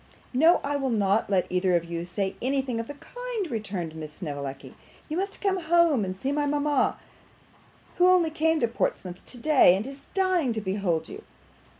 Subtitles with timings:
[0.33, 4.11] 'No, I will not let either of you say anything of the kind,' returned Miss
[4.13, 4.73] Snevellicci.
[5.07, 6.97] 'You must come home and see mama,
[7.97, 11.21] who only came to Portsmouth today, and is dying to behold you.